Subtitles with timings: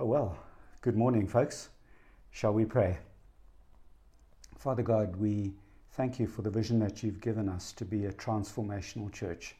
[0.00, 0.38] Oh, well,
[0.80, 1.70] good morning, folks.
[2.30, 2.98] Shall we pray?
[4.56, 5.54] Father God, we
[5.90, 9.56] thank you for the vision that you've given us to be a transformational church,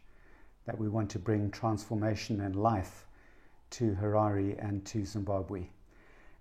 [0.64, 3.04] that we want to bring transformation and life
[3.70, 5.66] to Harare and to Zimbabwe.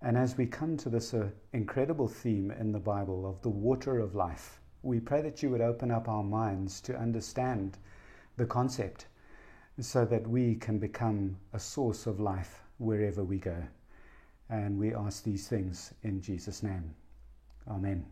[0.04, 3.98] And as we come to this uh, incredible theme in the Bible of the water
[3.98, 7.80] of life, we pray that you would open up our minds to understand
[8.36, 9.08] the concept
[9.80, 13.64] so that we can become a source of life wherever we go.
[14.50, 16.94] And we ask these things in Jesus' name.
[17.70, 18.06] Amen.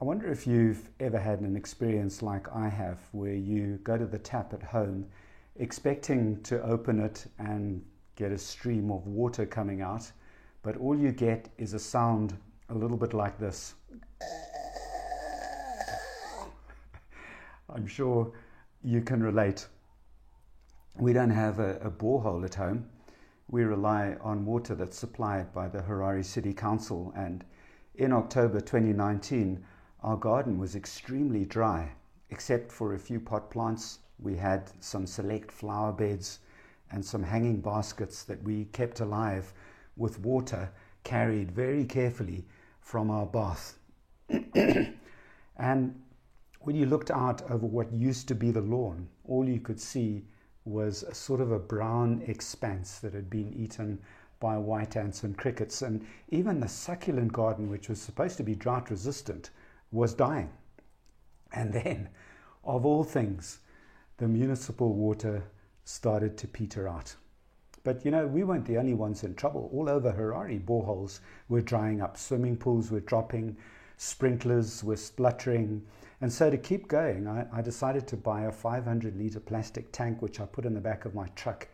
[0.00, 4.04] I wonder if you've ever had an experience like I have where you go to
[4.04, 5.06] the tap at home
[5.56, 7.84] expecting to open it and
[8.16, 10.10] get a stream of water coming out,
[10.62, 12.36] but all you get is a sound
[12.68, 13.74] a little bit like this.
[17.68, 18.32] I'm sure
[18.82, 19.68] you can relate.
[20.96, 22.88] We don't have a, a borehole at home
[23.52, 27.12] we rely on water that's supplied by the Harare City Council.
[27.14, 27.44] And
[27.94, 29.62] in October 2019,
[30.02, 31.92] our garden was extremely dry,
[32.30, 33.98] except for a few pot plants.
[34.18, 36.38] We had some select flower beds
[36.92, 39.52] and some hanging baskets that we kept alive
[39.98, 40.70] with water
[41.04, 42.46] carried very carefully
[42.80, 43.78] from our bath.
[45.58, 46.00] and
[46.60, 50.24] when you looked out over what used to be the lawn, all you could see
[50.64, 53.98] was a sort of a brown expanse that had been eaten
[54.40, 55.82] by white ants and crickets.
[55.82, 59.50] And even the succulent garden, which was supposed to be drought resistant,
[59.90, 60.50] was dying.
[61.52, 62.08] And then,
[62.64, 63.60] of all things,
[64.16, 65.42] the municipal water
[65.84, 67.14] started to peter out.
[67.84, 69.68] But you know, we weren't the only ones in trouble.
[69.72, 73.56] All over Harare, boreholes were drying up, swimming pools were dropping,
[73.96, 75.82] sprinklers were spluttering,
[76.22, 80.22] and so to keep going, I, I decided to buy a 500 litre plastic tank,
[80.22, 81.66] which I put in the back of my truck.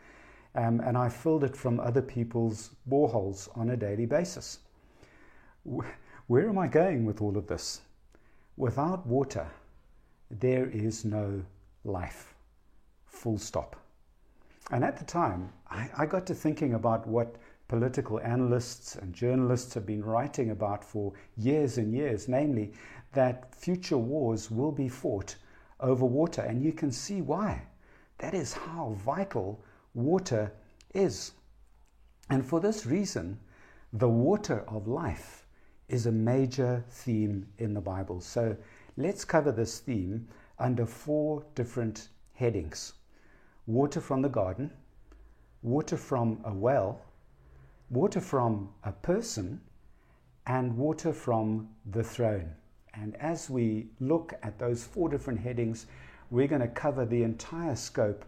[0.55, 4.61] Um, and I filled it from other people's boreholes on a daily basis.
[5.65, 7.83] Where am I going with all of this?
[8.57, 9.47] Without water,
[10.31, 11.43] there is no
[11.85, 12.35] life.
[13.05, 13.77] Full stop.
[14.71, 17.37] And at the time, I, I, got to thinking about what
[17.69, 22.73] political analysts and journalists have been writing about for years and years, namely
[23.13, 25.37] that future wars will be fought
[25.81, 26.43] over water.
[26.43, 27.63] And you can see why.
[28.19, 29.65] That is how vital
[29.95, 30.53] water
[30.95, 31.33] is.
[32.31, 33.39] And for this reason,
[33.93, 35.47] the water of life
[35.89, 38.21] is a major theme in the Bible.
[38.21, 38.57] So
[38.97, 42.93] let's cover this theme under four different headings
[43.67, 44.71] water from the garden,
[45.63, 47.01] water from a well,
[47.91, 49.61] water from a person,
[50.47, 52.55] and water from the throne.
[53.01, 55.87] And as we look at those four different headings,
[56.31, 58.25] we're going to cover the entire scope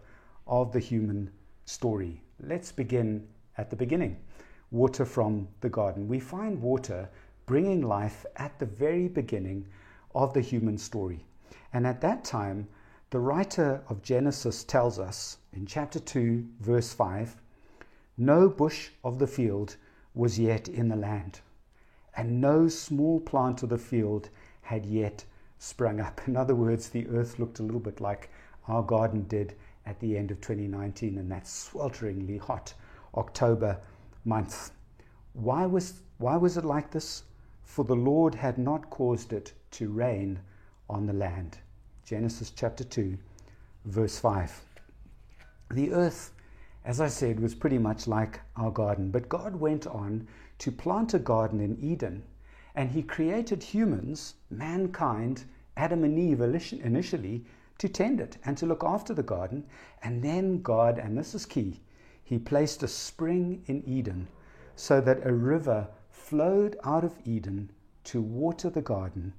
[0.47, 1.31] of the human
[1.65, 2.21] story.
[2.39, 3.27] Let's begin
[3.57, 4.17] at the beginning
[4.71, 6.07] water from the garden.
[6.07, 7.09] We find water
[7.45, 9.67] bringing life at the very beginning
[10.15, 11.25] of the human story.
[11.73, 12.67] And at that time,
[13.09, 17.35] the writer of Genesis tells us in chapter 2, verse 5
[18.17, 19.77] no bush of the field
[20.13, 21.39] was yet in the land,
[22.15, 24.29] and no small plant of the field
[24.61, 25.25] had yet
[25.59, 26.21] sprung up.
[26.27, 28.29] In other words, the earth looked a little bit like
[28.67, 29.55] our garden did
[29.85, 32.73] at the end of 2019 in that swelteringly hot
[33.15, 33.79] October
[34.25, 34.71] month.
[35.33, 37.23] Why was, why was it like this?
[37.63, 40.39] For the Lord had not caused it to rain
[40.89, 41.57] on the land.
[42.05, 43.17] Genesis chapter 2,
[43.85, 44.61] verse 5.
[45.71, 46.33] The earth,
[46.83, 50.27] as I said, was pretty much like our garden, but God went on
[50.59, 52.23] to plant a garden in Eden
[52.75, 55.43] and he created humans, mankind,
[55.77, 57.45] Adam and Eve initially,
[57.77, 59.65] to tend it and to look after the garden.
[60.03, 61.81] And then God, and this is key,
[62.23, 64.27] he placed a spring in Eden
[64.75, 67.71] so that a river flowed out of Eden
[68.05, 69.33] to water the garden.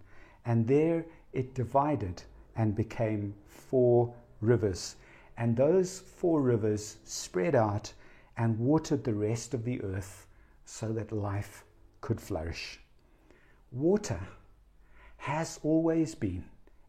[0.44, 2.22] And there it divided
[2.56, 4.96] and became four rivers.
[5.38, 7.92] And those four rivers spread out
[8.36, 10.26] and watered the rest of the earth
[10.64, 11.64] so that life
[12.00, 12.81] could flourish.
[13.72, 14.20] Water
[15.16, 16.44] has always been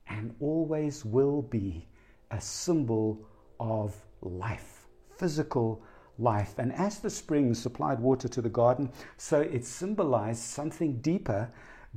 [0.08, 1.88] and always will be
[2.30, 3.26] a symbol
[3.60, 4.86] of life,
[5.16, 5.82] physical
[6.20, 6.60] life.
[6.60, 11.50] And as the spring supplied water to the garden, so it symbolized something deeper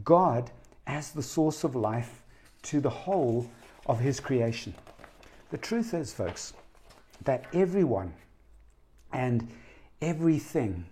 [0.05, 0.53] God
[0.87, 2.23] as the source of life
[2.63, 3.51] to the whole
[3.87, 4.75] of His creation.
[5.51, 6.53] The truth is, folks,
[7.25, 8.13] that everyone
[9.13, 9.49] and
[10.01, 10.87] everything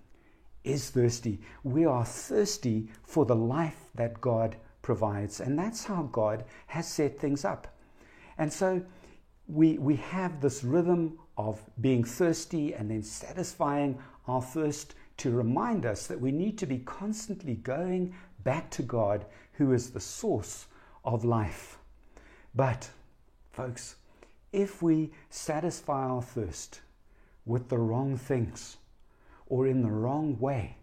[0.64, 1.40] is thirsty.
[1.62, 5.40] We are thirsty for the life that God provides.
[5.40, 7.68] And that's how God has set things up.
[8.38, 8.82] And so
[9.46, 15.86] we, we have this rhythm of being thirsty and then satisfying our thirst to remind
[15.86, 20.66] us that we need to be constantly going back to God, who is the source
[21.04, 21.78] of life.
[22.54, 22.88] But,
[23.52, 23.96] folks,
[24.52, 26.80] if we satisfy our thirst
[27.44, 28.78] with the wrong things
[29.54, 30.76] or in the wrong way,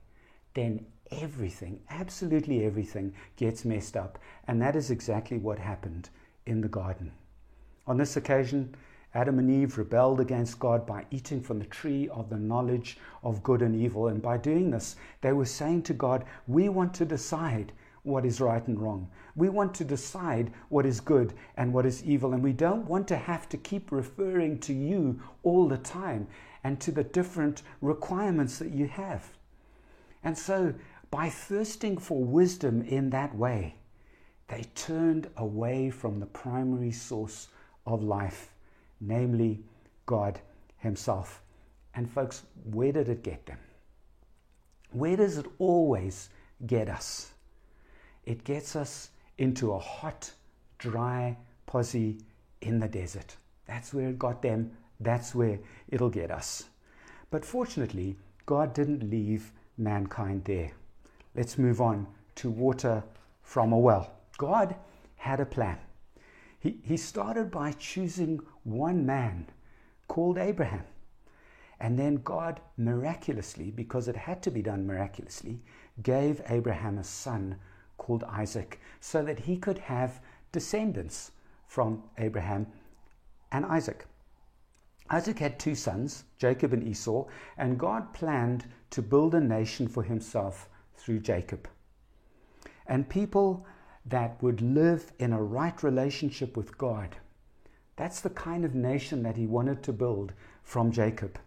[0.54, 4.18] then everything, absolutely everything, gets messed up.
[4.48, 6.10] And that is exactly what happened
[6.46, 7.12] in the garden.
[7.86, 8.74] On this occasion,
[9.14, 13.44] Adam and Eve rebelled against God by eating from the tree of the knowledge of
[13.44, 14.08] good and evil.
[14.08, 18.40] And by doing this, they were saying to God, We want to decide what is
[18.40, 19.10] right and wrong.
[19.36, 22.32] We want to decide what is good and what is evil.
[22.32, 26.28] And we don't want to have to keep referring to you all the time
[26.64, 29.30] and to the different requirements that you have.
[30.24, 30.74] And so,
[31.10, 33.76] by thirsting for wisdom in that way,
[34.48, 37.48] they turned away from the primary source
[37.86, 38.52] of life,
[39.00, 39.64] namely
[40.06, 40.40] God
[40.78, 41.42] Himself.
[41.96, 43.58] And, folks, where did it get them?
[44.92, 46.30] Where does it always
[46.66, 47.32] get us?
[48.26, 50.32] It gets us into a hot,
[50.78, 52.18] dry posse
[52.62, 53.36] in the desert.
[53.66, 54.72] That's where it got them.
[55.02, 55.60] That's where
[55.90, 56.66] it'll get us.
[57.30, 60.72] But fortunately, God didn't leave mankind there.
[61.36, 63.04] Let's move on to water
[63.42, 64.12] from a well.
[64.38, 64.76] God
[65.16, 65.78] had a plan.
[66.60, 69.48] He, he started by choosing one man
[70.08, 70.84] called Abraham.
[71.80, 75.62] And then God miraculously, because it had to be done miraculously,
[76.04, 77.56] gave Abraham a son
[77.98, 80.20] called Isaac so that he could have
[80.52, 81.32] descendants
[81.68, 82.68] from Abraham
[83.52, 84.06] and Isaac.
[85.14, 87.26] Isaac had two sons, Jacob and Esau,
[87.58, 91.68] and God planned to build a nation for himself through Jacob.
[92.88, 93.66] And people
[94.06, 97.18] that would live in a right relationship with God.
[97.98, 100.32] That's the kind of nation that he wanted to build
[100.64, 101.38] from Jacob,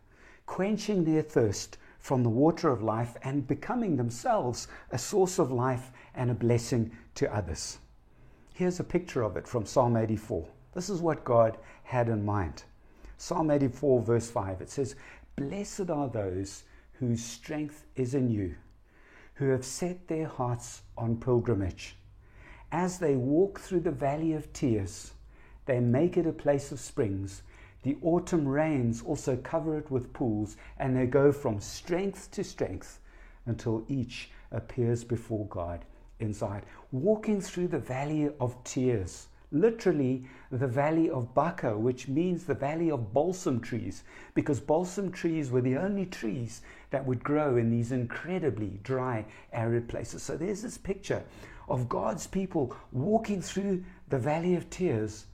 [0.44, 5.90] quenching their thirst from the water of life and becoming themselves a source of life
[6.14, 7.78] and a blessing to others.
[8.52, 10.46] Here's a picture of it from Psalm 84.
[10.74, 12.64] This is what God had in mind.
[13.16, 14.96] Psalm 84, verse 5, it says,
[15.36, 16.64] Blessed are those
[16.94, 18.54] whose strength is in you,
[19.34, 21.96] who have set their hearts on pilgrimage.
[22.70, 25.12] As they walk through the valley of tears,
[25.66, 27.42] they make it a place of springs.
[27.82, 33.00] The autumn rains also cover it with pools, and they go from strength to strength
[33.46, 35.84] until each appears before God
[36.20, 36.62] in Zion.
[36.92, 42.90] Walking through the valley of tears literally the valley of Baca, which means the valley
[42.90, 44.02] of balsam trees,
[44.34, 49.88] because balsam trees were the only trees that would grow in these incredibly dry, arid
[49.88, 50.22] places.
[50.22, 51.22] So there's this picture
[51.68, 55.26] of God's people walking through the valley of tears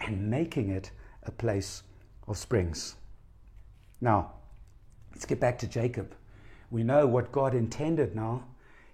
[0.00, 0.90] and making it
[1.22, 1.82] a place
[2.26, 2.96] of springs.
[4.00, 4.32] Now,
[5.12, 6.14] let's get back to Jacob.
[6.70, 8.44] We know what God intended now.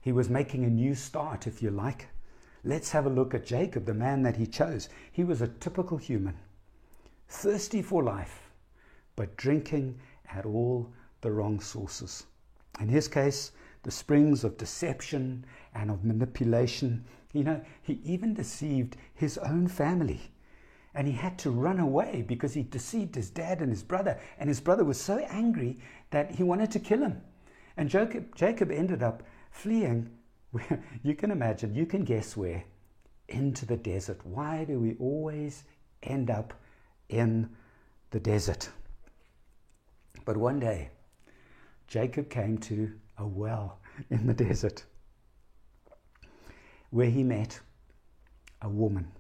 [0.01, 2.09] He was making a new start, if you like.
[2.65, 4.89] Let's have a look at Jacob, the man that he chose.
[5.13, 6.39] He was a typical human,
[7.29, 8.51] thirsty for life,
[9.17, 9.99] but drinking
[10.33, 10.91] at all
[11.21, 12.25] the wrong sources.
[12.81, 13.53] In his case,
[13.83, 15.45] the springs of deception
[15.75, 17.05] and of manipulation.
[17.33, 20.21] You know, he even deceived his own family.
[20.95, 24.19] And he had to run away because he deceived his dad and his brother.
[24.39, 25.79] And his brother was so angry
[26.11, 27.21] that he wanted to kill him.
[27.77, 30.11] And Jacob, Jacob ended up fleeing
[31.03, 32.65] you can imagine, you can guess where.
[33.29, 34.21] Into the desert.
[34.25, 35.65] Why do we always
[36.03, 36.53] end up
[37.09, 37.49] in
[38.11, 38.69] the desert?
[40.27, 40.91] But one day,
[41.89, 43.79] Jacob came to a well
[44.11, 44.85] in the desert
[46.91, 47.59] where he met
[48.63, 49.11] a woman.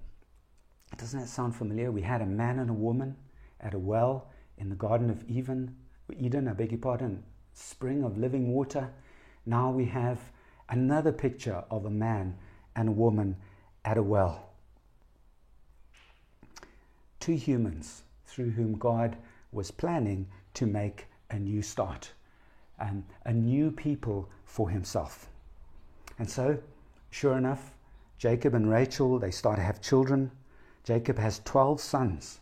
[0.96, 1.90] Doesn't that sound familiar?
[1.90, 3.16] We had a man and a woman
[3.60, 5.74] at a well in the Garden of Eden,
[6.16, 8.90] Eden, I beg your pardon, spring of living water.
[9.46, 10.20] Now we have
[10.68, 12.36] another picture of a man
[12.76, 13.36] and a woman
[13.84, 14.50] at a well.
[17.20, 19.16] Two humans through whom God
[19.52, 22.12] was planning to make a new start,
[22.78, 25.28] and a new people for himself.
[26.18, 26.58] And so,
[27.10, 27.74] sure enough,
[28.18, 30.30] Jacob and Rachel, they start to have children.
[30.84, 32.40] Jacob has 12 sons,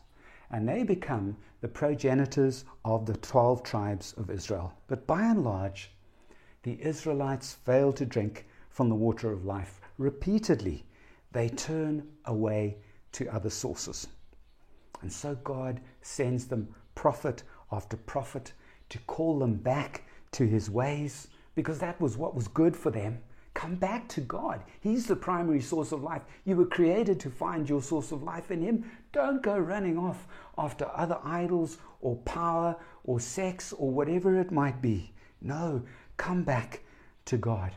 [0.50, 4.73] and they become the progenitors of the 12 tribes of Israel.
[4.88, 5.91] But by and large,
[6.62, 9.81] the Israelites fail to drink from the water of life.
[9.99, 10.85] Repeatedly,
[11.33, 12.76] they turn away
[13.12, 14.07] to other sources.
[15.00, 18.52] And so God sends them prophet after prophet
[18.90, 23.19] to call them back to his ways because that was what was good for them.
[23.54, 24.62] Come back to God.
[24.81, 26.23] He's the primary source of life.
[26.45, 28.90] You were created to find your source of life in Him.
[29.12, 30.26] Don't go running off
[30.57, 35.12] after other idols or power or sex or whatever it might be.
[35.42, 35.83] No,
[36.16, 36.83] come back
[37.26, 37.73] to God.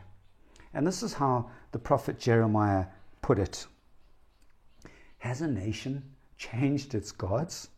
[0.74, 2.88] And this is how the prophet Jeremiah
[3.22, 3.66] put it
[5.20, 6.04] Has a nation
[6.38, 7.70] changed its gods,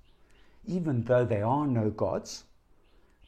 [0.66, 2.44] even though there are no gods?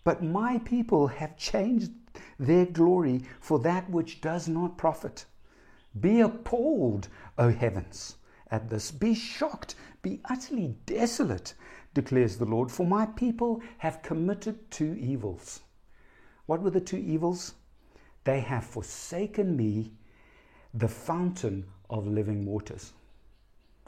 [0.03, 1.91] But my people have changed
[2.39, 5.25] their glory for that which does not profit.
[5.99, 8.17] Be appalled, O heavens,
[8.49, 8.91] at this.
[8.91, 11.53] Be shocked, be utterly desolate,
[11.93, 15.61] declares the Lord, for my people have committed two evils.
[16.49, 17.53] What were the two evils?
[18.23, 19.91] They have forsaken me,
[20.73, 22.93] the fountain of living waters.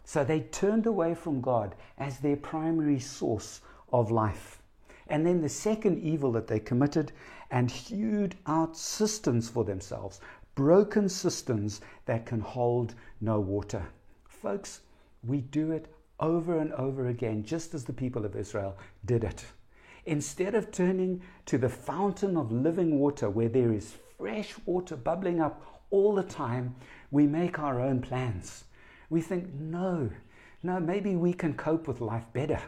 [0.04, 4.62] So they turned away from God as their primary source of life.
[5.08, 7.12] And then the second evil that they committed
[7.50, 10.22] and hewed out cisterns for themselves,
[10.54, 13.84] broken cisterns that can hold no water.
[14.28, 14.82] Folks,
[15.24, 15.88] we do it
[16.20, 19.46] over and over again, just as the people of Israel did it.
[20.06, 25.40] Instead of turning to the fountain of living water where there is fresh water bubbling
[25.40, 26.76] up all the time,
[27.12, 28.64] we make our own plans.
[29.10, 30.10] We think, no,
[30.64, 32.62] no, maybe we can cope with life better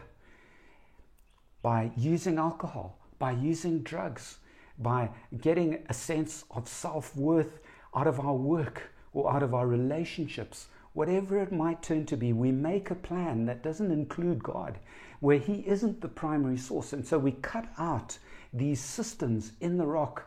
[1.62, 4.38] by using alcohol, by using drugs,
[4.78, 5.08] by
[5.40, 7.60] getting a sense of self worth
[7.94, 12.32] out of our work or out of our relationships, whatever it might turn to be,
[12.32, 14.78] we make a plan that doesn't include God,
[15.24, 16.92] where He isn't the primary source.
[16.92, 18.18] And so we cut out
[18.52, 20.26] these cisterns in the rock.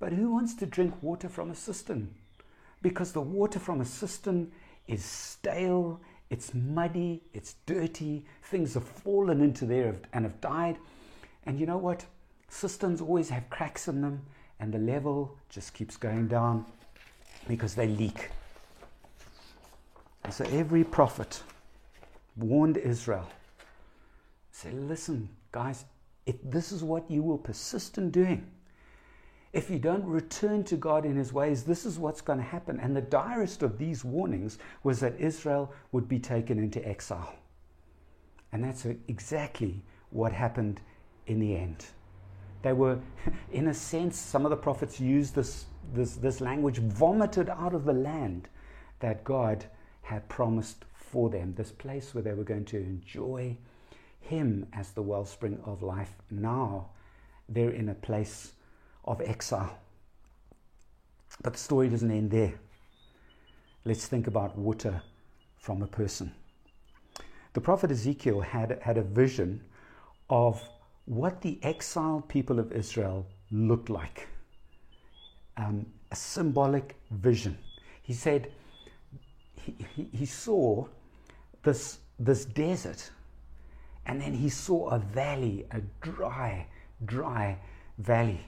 [0.00, 2.14] But who wants to drink water from a cistern?
[2.80, 4.50] Because the water from a cistern
[4.86, 10.78] is stale, it's muddy, it's dirty, things have fallen into there and have died.
[11.44, 12.06] And you know what?
[12.48, 14.22] Cisterns always have cracks in them,
[14.58, 16.64] and the level just keeps going down
[17.46, 18.30] because they leak.
[20.24, 21.42] And so every prophet
[22.38, 23.28] warned Israel
[24.52, 25.86] say, listen, guys,
[26.26, 28.46] if this is what you will persist in doing,
[29.52, 32.78] if you don't return to God in his ways, this is what's going to happen.
[32.80, 37.34] And the direst of these warnings was that Israel would be taken into exile.
[38.52, 40.80] And that's exactly what happened
[41.26, 41.84] in the end.
[42.62, 42.98] They were,
[43.52, 47.84] in a sense, some of the prophets used this, this, this language, vomited out of
[47.84, 48.48] the land
[49.00, 49.64] that God
[50.02, 53.56] had promised for them, this place where they were going to enjoy
[54.22, 56.14] Him as the wellspring of life.
[56.30, 56.90] Now
[57.48, 58.52] they're in a place
[59.04, 59.78] of exile.
[61.42, 62.54] But the story doesn't end there.
[63.84, 65.02] Let's think about water
[65.58, 66.32] from a person.
[67.52, 69.62] The prophet Ezekiel had, had a vision
[70.30, 70.62] of
[71.04, 74.28] what the exiled people of Israel looked like.
[75.56, 77.58] Um, a symbolic vision.
[78.02, 78.52] He said
[79.54, 80.86] he, he, he saw
[81.62, 83.10] this, this desert,
[84.06, 86.66] and then he saw a valley, a dry,
[87.04, 87.58] dry
[87.98, 88.40] valley.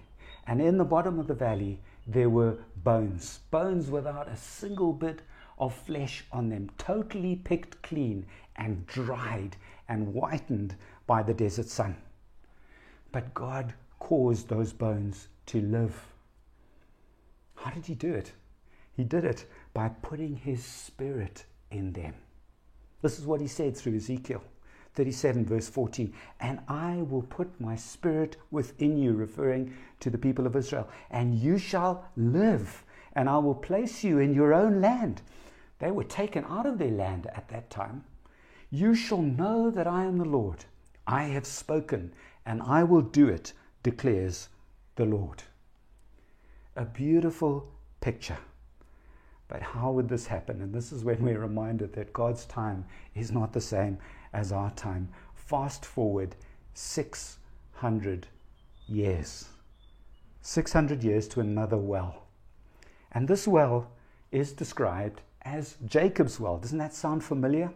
[0.46, 5.22] And in the bottom of the valley, there were bones, bones without a single bit
[5.58, 9.56] of flesh on them, totally picked clean and dried
[9.88, 10.74] and whitened
[11.06, 11.96] by the desert sun.
[13.12, 15.94] But God caused those bones to live.
[17.54, 18.32] How did He do it?
[18.96, 22.14] He did it by putting His Spirit in them.
[23.02, 24.42] This is what He said through Ezekiel
[24.94, 26.12] 37, verse 14.
[26.40, 31.34] And I will put my Spirit within you, referring to the people of Israel, and
[31.34, 32.84] you shall live,
[33.14, 35.22] and I will place you in your own land.
[35.78, 38.04] They were taken out of their land at that time.
[38.70, 40.64] You shall know that I am the Lord.
[41.06, 42.12] I have spoken,
[42.46, 44.48] and I will do it, declares
[44.96, 45.42] the Lord.
[46.76, 47.68] A beautiful
[48.00, 48.38] picture.
[49.48, 50.62] But how would this happen?
[50.62, 52.84] And this is when we're reminded that God's time
[53.14, 53.98] is not the same
[54.34, 55.08] as our time.
[55.34, 56.36] Fast forward
[56.74, 58.26] 600
[58.86, 59.48] years.
[60.42, 62.26] 600 years to another well.
[63.12, 63.90] And this well
[64.30, 66.58] is described as Jacob's well.
[66.58, 67.72] Doesn't that sound familiar?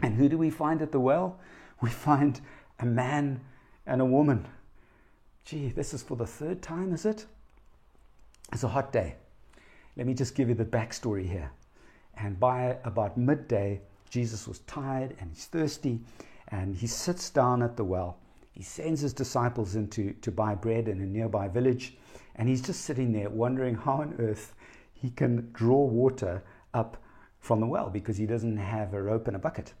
[0.00, 1.40] And who do we find at the well?
[1.80, 2.40] We find
[2.78, 3.40] a man
[3.86, 4.46] and a woman.
[5.44, 7.26] Gee, this is for the third time, is it?
[8.52, 9.16] It's a hot day.
[9.96, 11.50] Let me just give you the backstory here.
[12.16, 13.80] And by about midday,
[14.12, 15.98] Jesus was tired and he's thirsty,
[16.48, 18.18] and he sits down at the well.
[18.50, 21.96] He sends his disciples in to, to buy bread in a nearby village,
[22.36, 24.54] and he's just sitting there wondering how on earth
[24.92, 26.42] he can draw water
[26.74, 26.98] up
[27.40, 29.72] from the well because he doesn't have a rope and a bucket.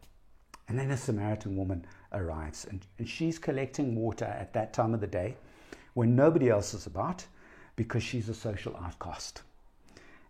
[0.66, 5.02] And then a Samaritan woman arrives, and, and she's collecting water at that time of
[5.02, 5.36] the day
[5.92, 7.22] when nobody else is about
[7.76, 9.42] because she's a social outcast.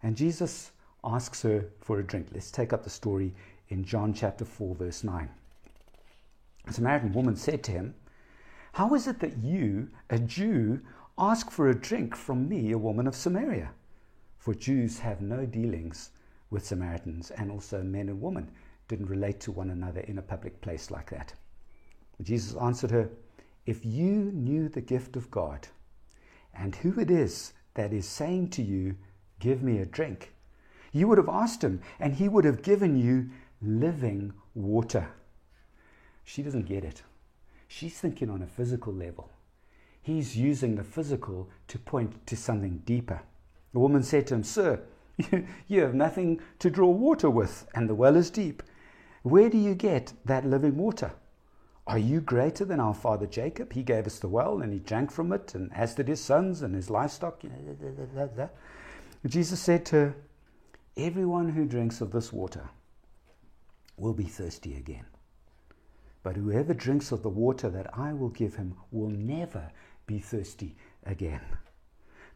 [0.02, 0.72] And Jesus
[1.04, 2.28] asks her for a drink.
[2.32, 3.32] Let's take up the story
[3.72, 5.30] in John chapter 4, verse 9.
[6.66, 7.94] A Samaritan woman said to him,
[8.72, 10.82] How is it that you, a Jew,
[11.18, 13.70] ask for a drink from me, a woman of Samaria?
[14.36, 16.10] For Jews have no dealings
[16.50, 18.50] with Samaritans, and also men and women
[18.88, 21.32] didn't relate to one another in a public place like that.
[22.20, 23.08] Jesus answered her,
[23.64, 25.66] If you knew the gift of God,
[26.52, 28.96] and who it is that is saying to you,
[29.40, 30.34] Give me a drink,
[30.92, 33.30] you would have asked him, and he would have given you
[33.62, 35.08] living water.
[36.24, 37.02] She doesn't get it.
[37.68, 39.30] She's thinking on a physical level.
[40.02, 43.20] He's using the physical to point to something deeper.
[43.72, 44.80] The woman said to him, Sir,
[45.68, 48.62] you have nothing to draw water with, and the well is deep.
[49.22, 51.12] Where do you get that living water?
[51.86, 53.72] Are you greater than our father Jacob?
[53.72, 56.62] He gave us the well, and he drank from it, and as did his sons
[56.62, 57.42] and his livestock.
[59.26, 60.16] Jesus said to her,
[60.96, 62.68] Everyone who drinks of this water
[63.96, 65.06] will be thirsty again.
[66.22, 69.70] But whoever drinks of the water that I will give him will never
[70.06, 71.42] be thirsty again.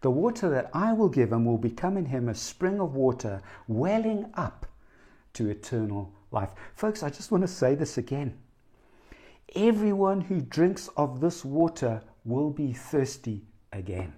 [0.00, 3.40] The water that I will give him will become in him a spring of water
[3.66, 4.66] welling up
[5.34, 6.50] to eternal life.
[6.74, 8.36] Folks, I just want to say this again.
[9.54, 14.12] Everyone who drinks of this water will be thirsty again.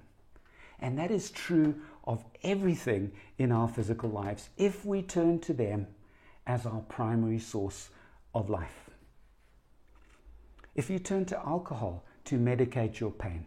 [0.80, 5.86] And that is true of everything in our physical lives if we turn to them
[6.48, 7.90] as our primary source
[8.34, 8.90] of life.
[10.74, 13.46] If you turn to alcohol to medicate your pain,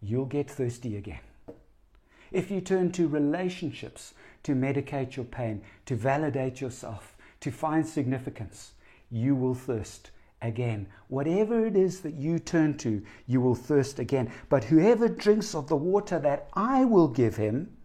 [0.00, 1.20] you'll get thirsty again.
[2.32, 8.72] If you turn to relationships to medicate your pain, to validate yourself, to find significance,
[9.10, 10.88] you will thirst again.
[11.08, 14.32] Whatever it is that you turn to, you will thirst again.
[14.48, 17.76] But whoever drinks of the water that I will give him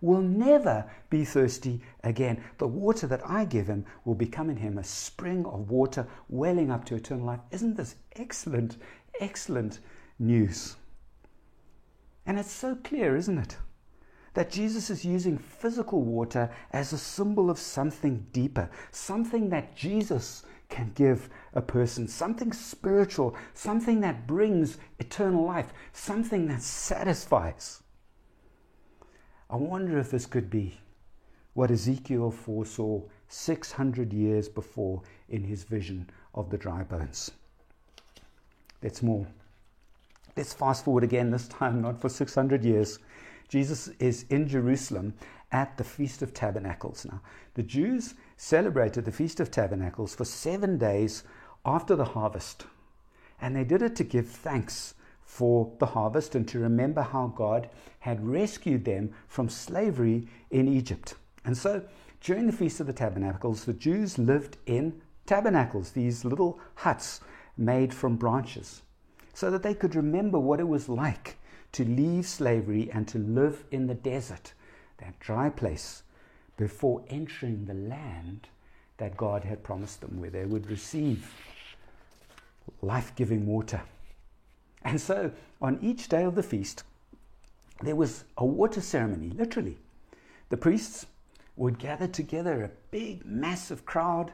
[0.00, 2.42] will never be thirsty again.
[2.58, 6.70] The water that I give him will become in him a spring of water welling
[6.70, 7.40] up to eternal life.
[7.50, 8.76] Isn't this excellent,
[9.20, 9.80] excellent
[10.18, 10.76] news?
[12.26, 13.56] And it's so clear, isn't it?
[14.34, 20.44] That Jesus is using physical water as a symbol of something deeper, something that Jesus
[20.68, 27.82] can give a person, something spiritual, something that brings eternal life, something that satisfies.
[29.50, 30.78] I wonder if this could be
[31.54, 37.32] what Ezekiel foresaw 600 years before in his vision of the dry bones.
[38.80, 39.26] That's more.
[40.36, 43.00] Let's fast forward again, this time not for 600 years.
[43.48, 45.14] Jesus is in Jerusalem
[45.50, 47.04] at the Feast of Tabernacles.
[47.04, 47.20] Now,
[47.54, 51.24] the Jews celebrated the Feast of Tabernacles for seven days
[51.64, 52.66] after the harvest.
[53.40, 54.94] And they did it to give thanks
[55.30, 61.14] for the harvest and to remember how God had rescued them from slavery in Egypt.
[61.44, 61.84] And so,
[62.20, 67.20] during the Feast of the Tabernacles, the Jews lived in tabernacles, these little huts
[67.56, 68.82] made from branches,
[69.32, 71.36] so that they could remember what it was like
[71.72, 74.52] to leave slavery and to live in the desert,
[74.98, 76.02] that dry place,
[76.56, 78.48] before entering the land
[78.96, 81.32] that God had promised them, where they would receive
[82.82, 83.80] life giving water.
[84.82, 86.84] And so, on each day of the feast,
[87.82, 89.78] there was a water ceremony, literally.
[90.48, 91.06] The priests
[91.56, 94.32] would gather together a big, massive crowd,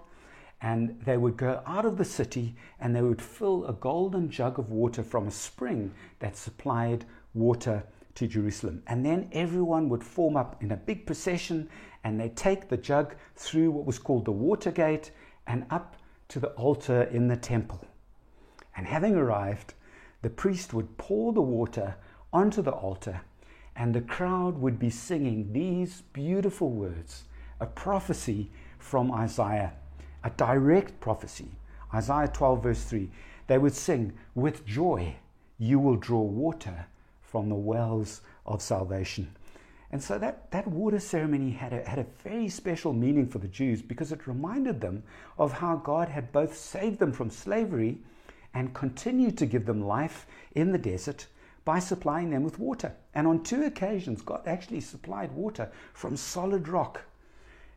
[0.63, 4.59] and they would go out of the city and they would fill a golden jug
[4.59, 7.05] of water from a spring that supplied
[7.35, 8.83] water to Jerusalem.
[8.87, 11.69] And then everyone would form up in a big procession
[12.05, 15.11] and they take the jug through what was called the water gate
[15.47, 15.97] and up
[16.29, 17.85] to the altar in the temple.
[18.77, 19.75] And having arrived,
[20.27, 21.95] the priest would pour the water
[22.33, 23.21] onto the altar
[23.77, 27.23] and the crowd would be singing these beautiful words,
[27.61, 29.73] a prophecy from Isaiah,
[30.25, 31.47] a direct prophecy.
[31.95, 33.09] Isaiah 12, verse 3.
[33.47, 35.15] They would sing, With joy
[35.61, 36.87] you will draw water
[37.23, 39.31] from the wells of salvation.
[39.93, 43.47] And so that, that water ceremony had a, had a very special meaning for the
[43.47, 45.05] Jews because it reminded them
[45.39, 48.01] of how God had both saved them from slavery
[48.57, 51.27] and continued to give them life in the desert
[51.67, 52.91] by supplying them with water.
[53.15, 57.03] And on two occasions, God actually supplied water from solid rock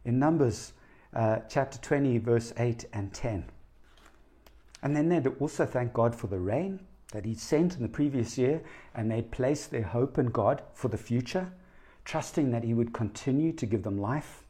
[0.05, 0.71] in Numbers
[1.13, 3.43] uh, chapter 20, verse 8 and 10.
[4.81, 6.79] And then they'd also thank God for the rain
[7.11, 8.61] that He'd sent in the previous year,
[8.95, 11.51] and they placed their hope in God for the future,
[12.05, 14.45] trusting that He would continue to give them life.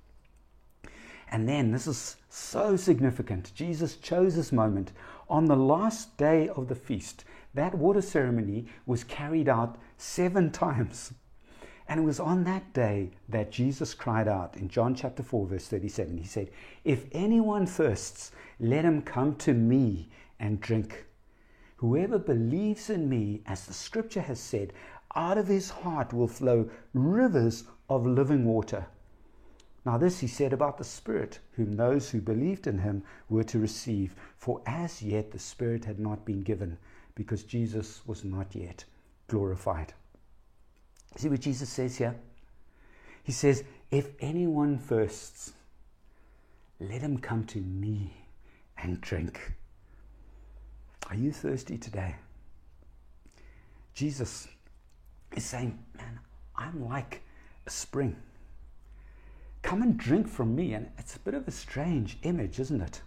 [1.31, 3.53] And then, this is so significant.
[3.53, 4.91] Jesus chose this moment
[5.29, 7.23] on the last day of the feast.
[7.53, 11.13] That water ceremony was carried out seven times.
[11.87, 15.67] And it was on that day that Jesus cried out in John chapter 4, verse
[15.67, 16.17] 37.
[16.17, 16.51] He said,
[16.83, 21.05] If anyone thirsts, let him come to me and drink.
[21.77, 24.73] Whoever believes in me, as the scripture has said,
[25.15, 28.85] out of his heart will flow rivers of living water.
[29.89, 33.57] Now, this he said about the Spirit, whom those who believed in him were to
[33.57, 36.77] receive, for as yet the Spirit had not been given,
[37.15, 38.85] because Jesus was not yet
[39.25, 39.95] glorified.
[41.15, 42.15] See what Jesus says here?
[43.23, 45.53] He says, If anyone thirsts,
[46.79, 48.13] let him come to me
[48.77, 49.53] and drink.
[51.09, 52.15] Are you thirsty today?
[53.95, 54.47] Jesus
[55.35, 56.19] is saying, Man,
[56.55, 57.23] I'm like
[57.65, 58.15] a spring.
[59.61, 60.73] Come and drink from me.
[60.73, 63.01] And it's a bit of a strange image, isn't it?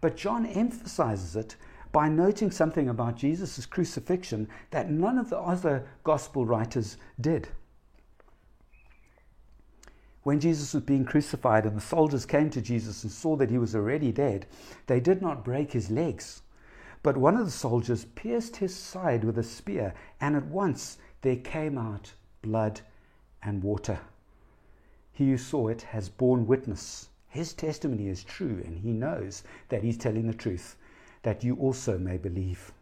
[0.00, 1.56] But John emphasizes it
[1.92, 7.48] by noting something about Jesus' crucifixion that none of the other gospel writers did.
[10.22, 13.58] When Jesus was being crucified and the soldiers came to Jesus and saw that he
[13.58, 14.46] was already dead,
[14.86, 16.42] they did not break his legs.
[17.02, 21.36] But one of the soldiers pierced his side with a spear, and at once there
[21.36, 22.80] came out blood
[23.42, 23.98] and water.
[25.22, 27.08] He who saw it has borne witness.
[27.28, 30.74] His testimony is true, and he knows that he's telling the truth
[31.22, 32.72] that you also may believe.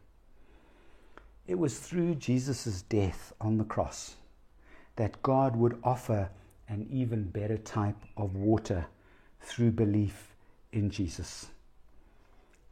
[1.47, 4.17] It was through Jesus' death on the cross
[4.97, 6.31] that God would offer
[6.67, 8.87] an even better type of water
[9.43, 10.35] through belief
[10.73, 11.51] in Jesus.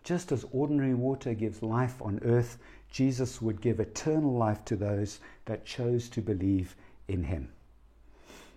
[0.02, 2.56] Just as ordinary water gives life on earth,
[2.90, 6.74] Jesus would give eternal life to those that chose to believe
[7.06, 7.52] in him.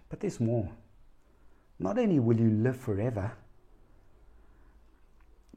[0.07, 0.69] But there's more.
[1.81, 3.31] Not only will you live forever,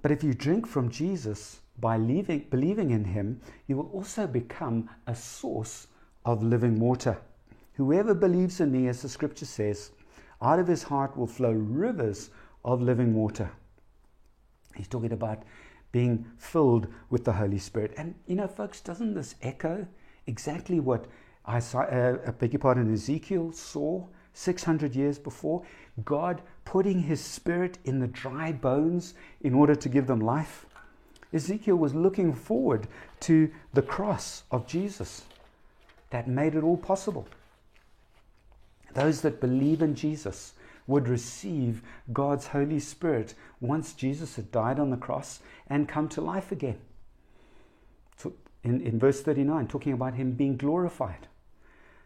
[0.01, 4.89] but if you drink from Jesus by leaving, believing in him, you will also become
[5.07, 5.89] a source
[6.25, 7.19] of living water.
[7.75, 9.91] Whoever believes in me, as the scripture says,
[10.41, 12.31] out of his heart will flow rivers
[12.65, 13.51] of living water.
[14.75, 15.43] He's talking about
[15.93, 17.93] being filled with the Holy Spirit.
[17.99, 19.87] And you know, folks, doesn't this echo
[20.27, 21.07] exactly what
[21.45, 25.62] I saw, uh, I beg your pardon, Ezekiel saw 600 years before?
[26.05, 30.66] God putting his spirit in the dry bones in order to give them life.
[31.33, 32.87] Ezekiel was looking forward
[33.20, 35.25] to the cross of Jesus
[36.11, 37.27] that made it all possible.
[38.94, 40.53] Those that believe in Jesus
[40.87, 46.20] would receive God's Holy Spirit once Jesus had died on the cross and come to
[46.20, 46.79] life again.
[48.16, 51.27] So in, in verse 39, talking about him being glorified.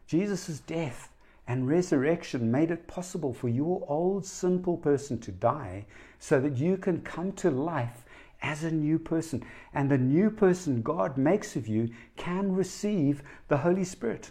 [0.07, 1.11] Jesus' death
[1.49, 5.87] and resurrection made it possible for your old simple person to die
[6.19, 8.05] so that you can come to life
[8.43, 9.43] as a new person.
[9.73, 14.31] And the new person God makes of you can receive the Holy Spirit.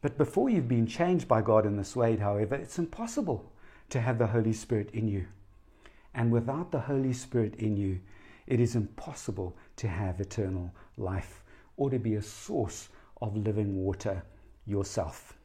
[0.00, 3.52] But before you've been changed by God in this way, however, it's impossible
[3.90, 5.26] to have the Holy Spirit in you.
[6.14, 7.98] And without the Holy Spirit in you,
[8.46, 11.42] it is impossible to have eternal life
[11.76, 12.88] or to be a source
[13.20, 14.22] of living water
[14.64, 15.36] yourself.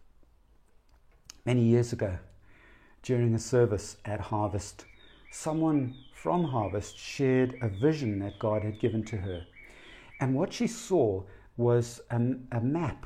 [1.48, 2.18] Many years ago,
[3.04, 4.84] during a service at Harvest,
[5.32, 9.46] someone from Harvest shared a vision that God had given to her.
[10.20, 11.24] And what she saw
[11.56, 12.18] was a,
[12.52, 13.06] a map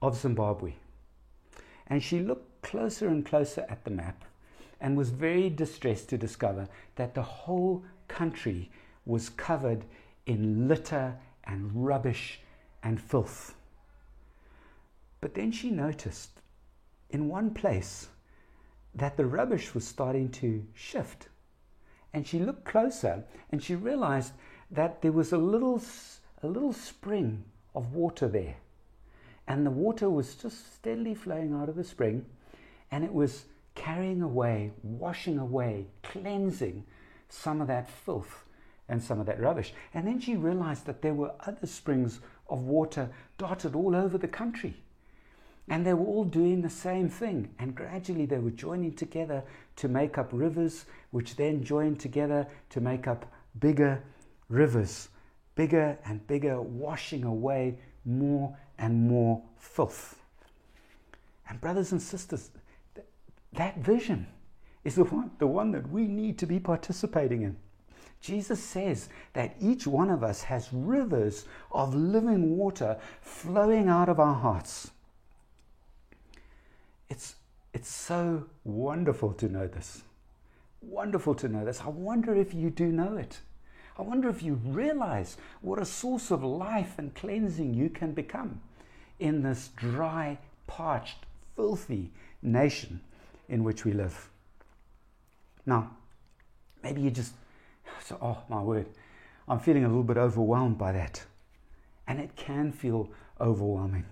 [0.00, 0.72] of Zimbabwe.
[1.86, 4.24] And she looked closer and closer at the map
[4.80, 8.70] and was very distressed to discover that the whole country
[9.04, 9.84] was covered
[10.24, 12.40] in litter and rubbish
[12.82, 13.54] and filth.
[15.20, 16.40] But then she noticed
[17.10, 18.08] in one place
[18.94, 21.28] that the rubbish was starting to shift.
[22.12, 24.32] And she looked closer and she realized
[24.70, 25.80] that there was a little,
[26.42, 28.56] a little spring of water there.
[29.46, 32.24] And the water was just steadily flowing out of the spring
[32.90, 36.84] and it was carrying away, washing away, cleansing
[37.28, 38.44] some of that filth
[38.88, 39.72] and some of that rubbish.
[39.94, 44.28] And then she realized that there were other springs of water dotted all over the
[44.28, 44.82] country.
[45.68, 47.50] And they were all doing the same thing.
[47.58, 49.42] And gradually they were joining together
[49.76, 53.26] to make up rivers, which then joined together to make up
[53.58, 54.02] bigger
[54.48, 55.08] rivers,
[55.54, 60.20] bigger and bigger, washing away more and more filth.
[61.48, 62.50] And, brothers and sisters,
[63.52, 64.26] that vision
[64.84, 67.56] is the one, the one that we need to be participating in.
[68.20, 74.18] Jesus says that each one of us has rivers of living water flowing out of
[74.18, 74.90] our hearts.
[77.08, 77.36] It's,
[77.72, 80.02] it's so wonderful to know this.
[80.82, 81.80] Wonderful to know this.
[81.80, 83.40] I wonder if you do know it.
[83.98, 88.60] I wonder if you realize what a source of life and cleansing you can become
[89.18, 92.10] in this dry, parched, filthy
[92.42, 93.00] nation
[93.48, 94.28] in which we live.
[95.64, 95.96] Now,
[96.82, 97.32] maybe you just,
[98.04, 98.86] so, oh my word,
[99.48, 101.24] I'm feeling a little bit overwhelmed by that.
[102.06, 104.04] And it can feel overwhelming.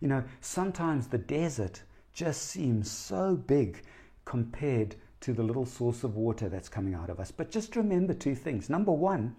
[0.00, 3.82] You know, sometimes the desert just seems so big
[4.24, 7.30] compared to the little source of water that's coming out of us.
[7.30, 8.70] But just remember two things.
[8.70, 9.36] Number one,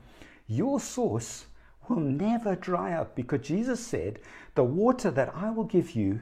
[0.48, 1.46] your source
[1.88, 4.20] will never dry up because Jesus said,
[4.56, 6.22] The water that I will give you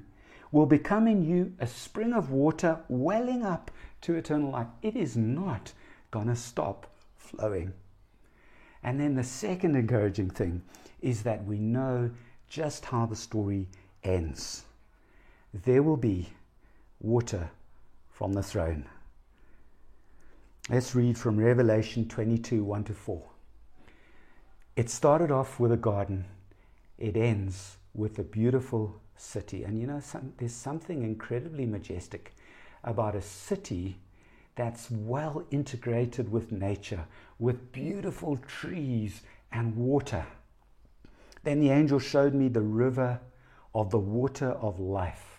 [0.51, 3.69] will become in you a spring of water welling up
[4.01, 4.67] to eternal life.
[4.81, 5.73] It is not
[6.11, 7.73] going to stop flowing.
[8.81, 10.63] And then the second encouraging thing
[11.01, 12.11] is that we know
[12.47, 13.67] just how the story
[14.03, 14.63] ends.
[15.53, 16.29] There will be
[16.99, 17.49] water
[18.09, 18.85] from the throne.
[20.69, 23.23] Let's read from Revelation 22 1 to 4.
[24.75, 26.25] It started off with a garden,
[26.97, 29.63] it ends with a beautiful city.
[29.63, 32.35] And you know, some, there's something incredibly majestic
[32.83, 33.97] about a city
[34.55, 37.05] that's well integrated with nature,
[37.39, 40.25] with beautiful trees and water.
[41.43, 43.19] Then the angel showed me the river
[43.73, 45.38] of the water of life,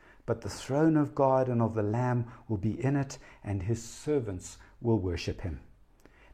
[0.31, 3.83] but the throne of God and of the Lamb will be in it, and his
[3.83, 5.59] servants will worship him.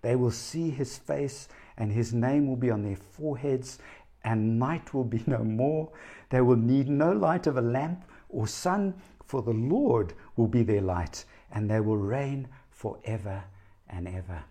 [0.03, 1.47] They will see his face,
[1.79, 3.79] and his name will be on their foreheads,
[4.23, 5.89] and night will be no more.
[6.29, 8.93] They will need no light of a lamp or sun,
[9.25, 13.43] for the Lord will be their light, and they will reign forever
[13.89, 14.43] and ever.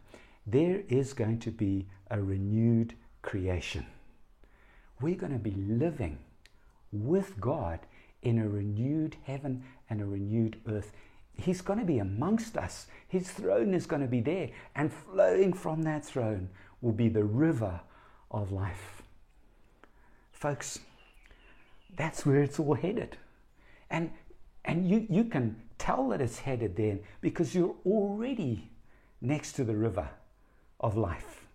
[0.44, 3.87] There is going to be a renewed creation.
[5.00, 6.18] We're going to be living
[6.90, 7.78] with God
[8.26, 10.90] in a renewed heaven and a renewed earth.
[11.38, 12.88] He's going to be amongst us.
[13.06, 16.48] His throne is going to be there, and flowing from that throne
[16.80, 17.80] will be the river
[18.32, 19.02] of life.
[20.32, 20.80] Folks,
[21.96, 23.16] that's where it's all headed.
[23.90, 24.10] And,
[24.64, 28.68] and you, you can tell that it's headed there because you're already
[29.20, 30.10] next to the river
[30.80, 31.46] of life.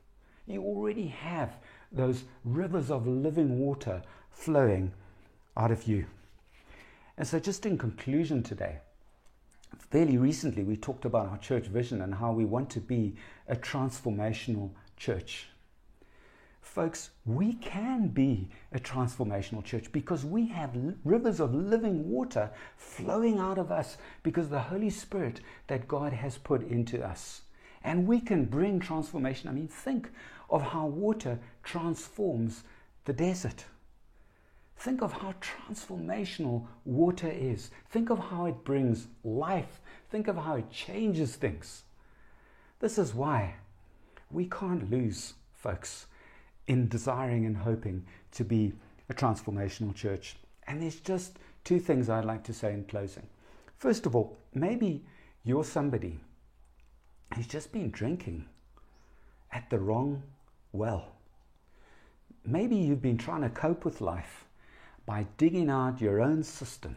[0.48, 1.52] You already have
[1.92, 4.94] those rivers of living water flowing
[5.58, 6.06] out of you.
[7.22, 8.80] And so, just in conclusion today,
[9.78, 13.14] fairly recently we talked about our church vision and how we want to be
[13.48, 15.48] a transformational church.
[16.62, 20.72] Folks, we can be a transformational church because we have
[21.06, 26.14] rivers of living water flowing out of us because of the Holy Spirit that God
[26.14, 27.44] has put into us.
[27.84, 29.48] And we can bring transformation.
[29.48, 30.10] I mean, think
[30.50, 32.64] of how water transforms
[33.06, 33.66] the desert.
[34.82, 37.70] Think of how transformational water is.
[37.92, 39.80] Think of how it brings life.
[40.10, 41.84] Think of how it changes things.
[42.80, 43.54] This is why
[44.32, 46.08] we can't lose, folks,
[46.66, 48.74] in desiring and hoping to be
[49.08, 50.36] a transformational church.
[50.66, 53.28] And there's just two things I'd like to say in closing.
[53.78, 55.06] First of all, maybe
[55.44, 56.20] you're somebody
[57.36, 58.46] who's just been drinking
[59.52, 60.24] at the wrong
[60.72, 61.12] well.
[62.44, 64.46] Maybe you've been trying to cope with life
[65.06, 66.96] by digging out your own cistern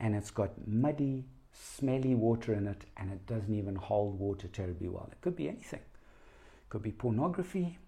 [0.00, 4.88] and it's got muddy, smelly water in it and it doesn't even hold water terribly
[4.88, 5.08] well.
[5.10, 5.80] It could be anything.
[5.80, 7.78] It could be pornography,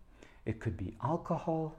[0.46, 1.74] it could be alcohol,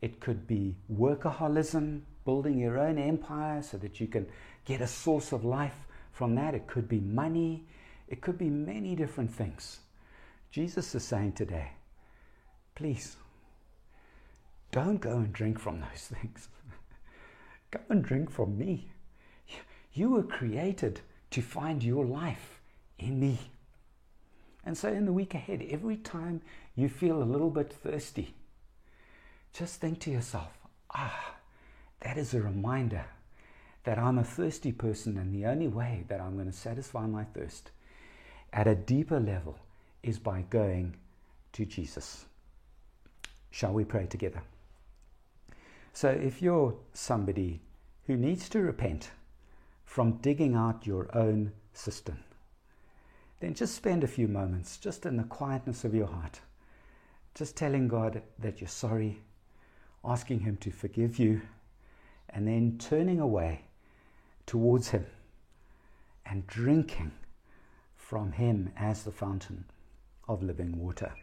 [0.00, 4.26] it could be workaholism, building your own empire so that you can
[4.64, 6.54] get a source of life from that.
[6.54, 7.66] It could be money,
[8.08, 9.80] it could be many different things.
[10.50, 11.72] Jesus is saying today,
[12.74, 13.16] please
[14.70, 16.48] don't go and drink from those things.
[17.70, 18.88] Come and drink from me.
[19.92, 21.00] You were created
[21.30, 22.60] to find your life
[22.98, 23.38] in me.
[24.64, 26.42] And so, in the week ahead, every time
[26.74, 28.34] you feel a little bit thirsty,
[29.52, 30.58] just think to yourself,
[30.94, 31.36] ah,
[32.00, 33.04] that is a reminder
[33.84, 37.24] that I'm a thirsty person, and the only way that I'm going to satisfy my
[37.24, 37.70] thirst
[38.52, 39.56] at a deeper level
[40.02, 40.96] is by going
[41.52, 42.26] to Jesus.
[43.50, 44.42] Shall we pray together?
[45.96, 47.62] So, if you're somebody
[48.06, 49.12] who needs to repent
[49.86, 52.22] from digging out your own cistern,
[53.40, 56.40] then just spend a few moments, just in the quietness of your heart,
[57.34, 59.22] just telling God that you're sorry,
[60.04, 61.40] asking Him to forgive you,
[62.28, 63.62] and then turning away
[64.44, 65.06] towards Him
[66.26, 67.12] and drinking
[67.96, 69.64] from Him as the fountain
[70.28, 71.14] of living water.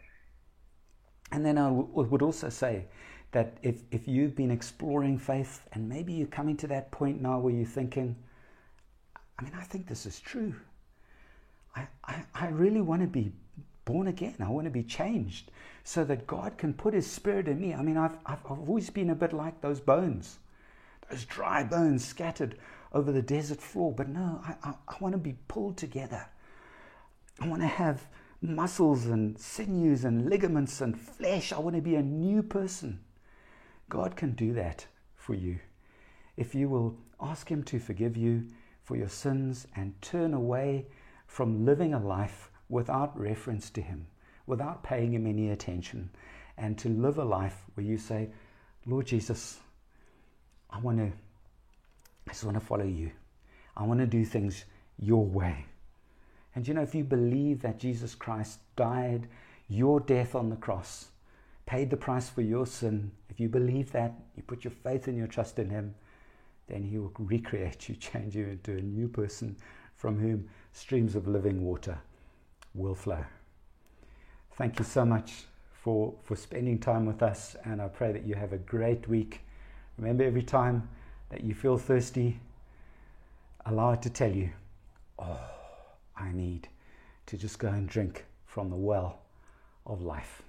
[1.30, 2.86] And then I w- would also say
[3.34, 7.40] that if, if you've been exploring faith and maybe you're coming to that point now
[7.40, 8.14] where you're thinking,
[9.38, 10.54] I mean, I think this is true.
[11.74, 13.32] I, I, I really want to be
[13.84, 14.36] born again.
[14.38, 15.50] I want to be changed
[15.82, 17.74] so that God can put His Spirit in me.
[17.74, 20.38] I mean, I've, I've, I've always been a bit like those bones,
[21.10, 22.56] those dry bones scattered
[22.92, 23.92] over the desert floor.
[23.92, 26.24] But no, I, I, I want to be pulled together.
[27.40, 28.06] I want to have
[28.40, 31.52] muscles and sinews and ligaments and flesh.
[31.52, 33.00] I want to be a new person.
[33.88, 35.58] God can do that for you.
[36.36, 38.46] If you will ask Him to forgive you
[38.82, 40.86] for your sins and turn away
[41.26, 44.06] from living a life without reference to Him,
[44.46, 46.10] without paying Him any attention,
[46.56, 48.28] and to live a life where you say,
[48.86, 49.58] Lord Jesus,
[50.70, 51.12] I want to,
[52.26, 53.10] I just want to follow you.
[53.76, 54.64] I want to do things
[54.98, 55.66] your way.
[56.54, 59.28] And you know, if you believe that Jesus Christ died
[59.68, 61.06] your death on the cross,
[61.66, 65.16] paid the price for your sin, if you believe that, you put your faith and
[65.16, 65.94] your trust in Him,
[66.66, 69.56] then He will recreate you, change you into a new person
[69.96, 71.98] from whom streams of living water
[72.74, 73.24] will flow.
[74.56, 78.34] Thank you so much for, for spending time with us, and I pray that you
[78.34, 79.40] have a great week.
[79.98, 80.88] Remember, every time
[81.30, 82.40] that you feel thirsty,
[83.66, 84.50] allow it to tell you,
[85.18, 85.40] Oh,
[86.16, 86.68] I need
[87.26, 89.22] to just go and drink from the well
[89.86, 90.43] of life.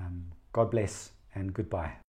[0.00, 1.92] Um, God bless and goodbye.